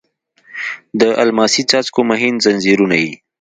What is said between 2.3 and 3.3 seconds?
ځنځیرونه یې